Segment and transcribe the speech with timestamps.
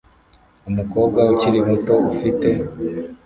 [0.69, 2.49] Umukobwa ukiri muto ufite